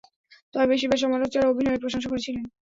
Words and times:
তবে 0.53 0.65
বেশিরভাগ 0.71 0.99
সমালোচক 1.01 1.31
তার 1.33 1.51
অভিনয়ের 1.51 1.81
প্রশংসা 1.83 2.09
করেছিলেন। 2.11 2.43